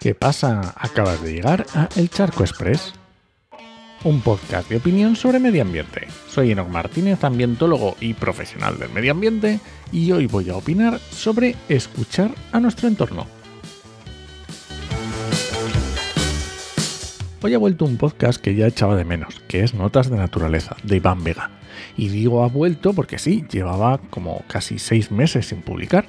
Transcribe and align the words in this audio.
¿Qué 0.00 0.14
pasa? 0.14 0.72
Acabas 0.78 1.22
de 1.22 1.34
llegar 1.34 1.66
a 1.74 1.90
El 1.94 2.08
Charco 2.08 2.42
Express, 2.42 2.94
un 4.02 4.22
podcast 4.22 4.66
de 4.70 4.78
opinión 4.78 5.14
sobre 5.14 5.38
medio 5.38 5.60
ambiente. 5.60 6.08
Soy 6.26 6.52
Enoc 6.52 6.70
Martínez, 6.70 7.22
ambientólogo 7.22 7.98
y 8.00 8.14
profesional 8.14 8.78
del 8.78 8.88
medio 8.88 9.12
ambiente, 9.12 9.60
y 9.92 10.10
hoy 10.12 10.24
voy 10.24 10.48
a 10.48 10.56
opinar 10.56 10.98
sobre 10.98 11.54
escuchar 11.68 12.30
a 12.50 12.60
nuestro 12.60 12.88
entorno. 12.88 13.26
Hoy 17.42 17.52
ha 17.52 17.58
vuelto 17.58 17.84
un 17.84 17.98
podcast 17.98 18.40
que 18.40 18.54
ya 18.54 18.68
echaba 18.68 18.96
de 18.96 19.04
menos, 19.04 19.40
que 19.48 19.64
es 19.64 19.74
Notas 19.74 20.08
de 20.08 20.16
Naturaleza, 20.16 20.76
de 20.82 20.96
Iván 20.96 21.22
Vega. 21.22 21.50
Y 21.98 22.08
digo 22.08 22.42
ha 22.42 22.48
vuelto 22.48 22.94
porque 22.94 23.18
sí, 23.18 23.44
llevaba 23.52 23.98
como 24.08 24.44
casi 24.46 24.78
seis 24.78 25.10
meses 25.10 25.48
sin 25.48 25.60
publicar. 25.60 26.06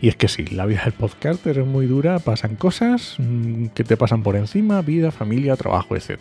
Y 0.00 0.08
es 0.08 0.16
que 0.16 0.28
sí, 0.28 0.46
la 0.46 0.66
vida 0.66 0.82
del 0.84 0.92
podcaster 0.92 1.58
es 1.58 1.66
muy 1.66 1.86
dura, 1.86 2.18
pasan 2.20 2.56
cosas 2.56 3.16
mm, 3.18 3.66
que 3.66 3.84
te 3.84 3.96
pasan 3.96 4.22
por 4.22 4.36
encima, 4.36 4.80
vida, 4.80 5.10
familia, 5.10 5.56
trabajo, 5.56 5.94
etc. 5.94 6.18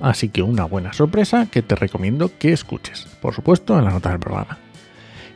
Así 0.00 0.28
que 0.28 0.42
una 0.42 0.64
buena 0.64 0.92
sorpresa 0.92 1.46
que 1.50 1.62
te 1.62 1.74
recomiendo 1.74 2.30
que 2.38 2.52
escuches, 2.52 3.06
por 3.22 3.34
supuesto 3.34 3.78
en 3.78 3.84
la 3.84 3.90
nota 3.90 4.10
del 4.10 4.18
programa. 4.18 4.58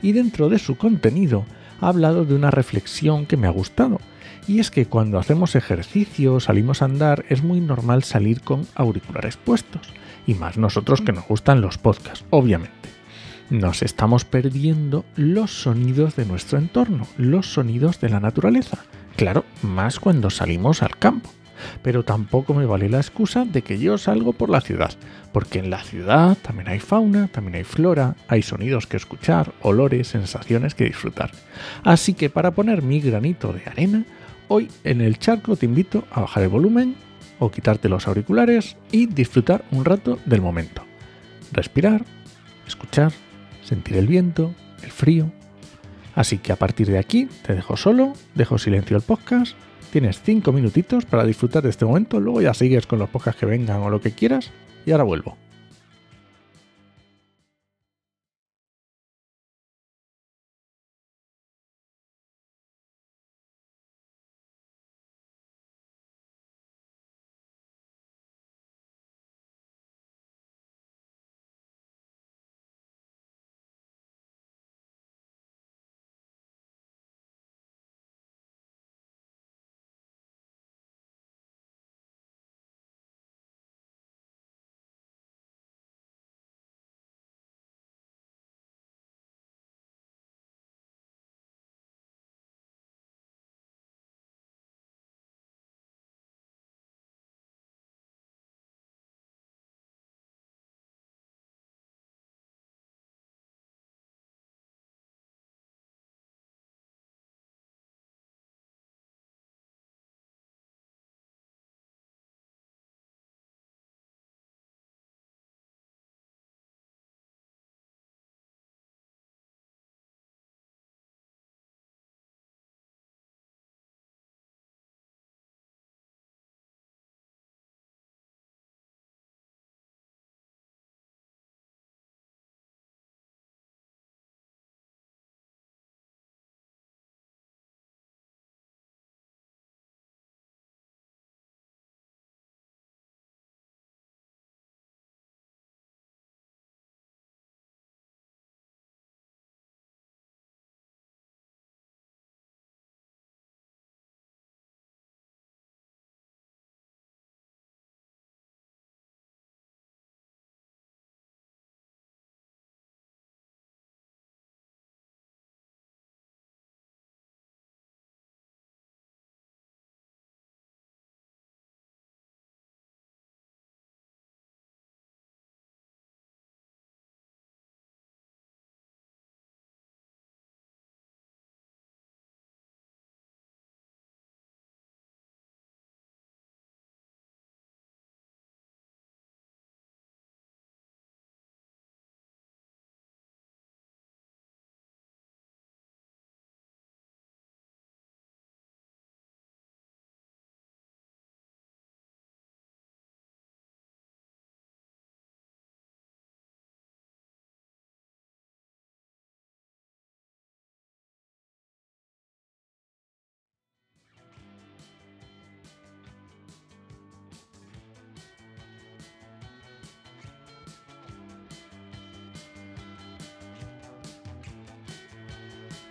Y 0.03 0.13
dentro 0.13 0.51
de 0.51 0.59
su 0.59 0.77
contenido 0.77 1.47
ha 1.81 1.89
hablado 1.89 2.25
de 2.25 2.35
una 2.35 2.51
reflexión 2.51 3.25
que 3.25 3.39
me 3.39 3.47
ha 3.47 3.51
gustado, 3.51 3.99
y 4.47 4.61
es 4.61 4.71
que 4.71 4.87
cuando 4.87 5.19
hacemos 5.19 5.57
ejercicio, 5.57 6.39
salimos 6.39 6.83
a 6.83 6.85
andar, 6.85 7.25
es 7.29 7.43
muy 7.43 7.61
normal 7.61 8.05
salir 8.05 8.43
con 8.43 8.67
auriculares 8.75 9.37
puestos, 9.39 9.89
y 10.27 10.35
más 10.35 10.59
nosotros 10.59 11.01
que 11.01 11.13
nos 11.13 11.27
gustan 11.27 11.61
los 11.61 11.79
podcasts, 11.79 12.25
obviamente 12.31 12.97
nos 13.51 13.83
estamos 13.83 14.25
perdiendo 14.25 15.05
los 15.17 15.63
sonidos 15.63 16.17
de 16.17 16.27
nuestro 16.27 16.59
entorno, 16.59 17.07
los 17.17 17.53
sonidos 17.53 18.01
de 18.01 18.09
la 18.09 18.21
naturaleza. 18.21 18.79
Claro, 19.17 19.45
más 19.63 20.01
cuando 20.01 20.31
salimos 20.31 20.83
al 20.83 20.97
campo. 20.99 21.31
Pero 21.83 22.05
tampoco 22.05 22.53
me 22.53 22.67
vale 22.67 22.91
la 22.91 22.99
excusa 22.99 23.47
de 23.47 23.63
que 23.63 23.79
yo 23.79 23.97
salgo 23.97 24.35
por 24.35 24.51
la 24.51 24.61
ciudad, 24.61 24.93
porque 25.33 25.59
en 25.59 25.71
la 25.71 25.83
ciudad 25.83 26.37
también 26.43 26.69
hay 26.69 26.81
fauna, 26.81 27.29
también 27.29 27.55
hay 27.57 27.65
flora, 27.65 28.15
hay 28.29 28.43
sonidos 28.43 28.87
que 28.87 28.99
escuchar, 28.99 29.55
olores, 29.63 30.09
sensaciones 30.09 30.75
que 30.75 30.85
disfrutar. 30.85 31.31
Así 31.83 32.13
que 32.13 32.29
para 32.29 32.51
poner 32.51 32.83
mi 32.83 33.01
granito 33.01 33.55
de 33.55 33.63
arena, 33.65 34.05
hoy 34.49 34.69
en 34.85 35.01
el 35.01 35.19
charco 35.19 35.57
te 35.57 35.65
invito 35.65 36.05
a 36.11 36.21
bajar 36.21 36.43
el 36.43 36.51
volumen 36.51 36.95
o 37.39 37.51
quitarte 37.51 37.89
los 37.89 38.07
auriculares 38.07 38.77
y 38.93 39.07
disfrutar 39.07 39.65
un 39.71 39.87
rato 39.87 40.19
del 40.27 40.43
momento. 40.43 40.83
Respirar, 41.53 42.05
escuchar, 42.67 43.13
sentir 43.67 43.97
el 43.97 44.07
viento, 44.07 44.55
el 44.83 44.91
frío. 44.91 45.31
Así 46.15 46.39
que 46.39 46.53
a 46.53 46.57
partir 46.57 46.87
de 46.87 46.99
aquí 46.99 47.29
te 47.45 47.55
dejo 47.55 47.77
solo, 47.77 48.15
dejo 48.35 48.59
silencio 48.59 48.97
el 48.97 49.03
podcast, 49.03 49.55
tienes 49.93 50.23
cinco 50.23 50.53
minutitos 50.53 51.05
para 51.05 51.25
disfrutar 51.25 51.63
de 51.63 51.71
este 51.71 51.85
momento, 51.85 52.21
luego 52.21 52.41
ya 52.41 52.55
sigues 52.55 52.87
con 52.87 52.99
los 52.99 53.11
podcasts 53.11 53.41
que 53.41 53.47
vengan 53.47 53.83
o 53.83 53.91
lo 53.91 54.01
que 54.01 54.13
quieras 54.13 54.51
y 54.87 54.93
ahora 54.93 55.05
vuelvo. 55.05 55.37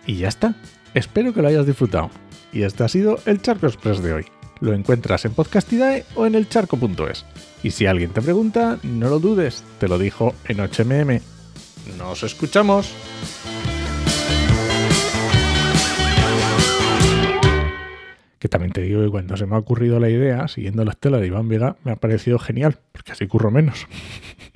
Y 0.06 0.16
ya 0.18 0.28
está. 0.28 0.54
Espero 0.94 1.34
que 1.34 1.42
lo 1.42 1.48
hayas 1.48 1.66
disfrutado. 1.66 2.10
Y 2.52 2.62
este 2.62 2.84
ha 2.84 2.88
sido 2.88 3.18
el 3.26 3.42
Charco 3.42 3.66
Express 3.66 4.02
de 4.02 4.12
hoy. 4.12 4.26
Lo 4.60 4.72
encuentras 4.72 5.24
en 5.24 5.34
Podcastidae 5.34 6.04
o 6.14 6.24
en 6.24 6.34
elcharco.es. 6.34 7.26
Y 7.62 7.72
si 7.72 7.86
alguien 7.86 8.10
te 8.10 8.22
pregunta, 8.22 8.78
no 8.82 9.10
lo 9.10 9.18
dudes, 9.18 9.62
te 9.78 9.88
lo 9.88 9.98
dijo 9.98 10.34
en 10.48 10.58
HMM. 10.58 11.20
¡Nos 11.98 12.22
escuchamos! 12.22 12.94
Que 18.38 18.48
también 18.48 18.72
te 18.72 18.82
digo 18.82 19.02
que 19.02 19.10
cuando 19.10 19.36
se 19.36 19.46
me 19.46 19.56
ha 19.56 19.58
ocurrido 19.58 19.98
la 19.98 20.08
idea, 20.08 20.46
siguiendo 20.48 20.84
la 20.84 20.92
estela 20.92 21.18
de 21.18 21.26
Iván 21.26 21.48
Vega, 21.48 21.76
me 21.84 21.92
ha 21.92 21.96
parecido 21.96 22.38
genial, 22.38 22.78
porque 22.92 23.12
así 23.12 23.26
curro 23.26 23.50
menos. 23.50 23.86